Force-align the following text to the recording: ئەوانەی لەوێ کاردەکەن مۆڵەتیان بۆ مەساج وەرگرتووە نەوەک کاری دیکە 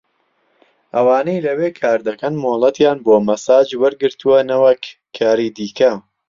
ئەوانەی 0.93 1.43
لەوێ 1.45 1.69
کاردەکەن 1.79 2.33
مۆڵەتیان 2.43 2.97
بۆ 3.05 3.15
مەساج 3.27 3.67
وەرگرتووە 3.81 4.39
نەوەک 4.49 4.83
کاری 5.17 5.53
دیکە 5.57 5.91